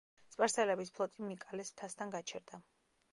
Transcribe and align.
სპარსელების 0.35 0.89
ფლოტი 0.95 1.27
მიკალეს 1.27 1.71
მთასთან 1.75 2.15
გაჩერდა. 2.17 2.61